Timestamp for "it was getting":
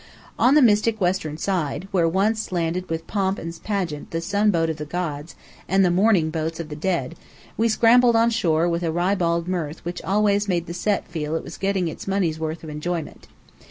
11.35-11.87